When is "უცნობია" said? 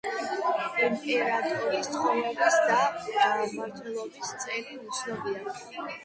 4.85-5.55